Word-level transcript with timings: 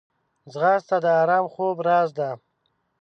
ځغاسته 0.51 0.95
د 1.03 1.05
ارام 1.21 1.45
خوب 1.53 1.77
راز 1.87 2.09
ده 2.17 2.29